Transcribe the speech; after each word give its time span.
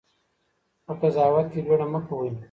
په 0.85 0.93
قضاوت 1.01 1.47
کې 1.53 1.59
بېړه 1.65 1.87
مه 1.91 1.99
کوئ. 2.07 2.31